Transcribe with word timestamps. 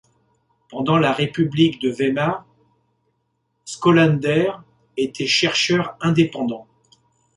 Pendant 0.69 0.97
la 0.97 1.13
République 1.13 1.79
de 1.79 1.91
Weimar, 1.91 2.43
Schottlaender 3.65 4.51
était 4.97 5.27
chercheur 5.27 5.95
indépendant. 6.01 6.65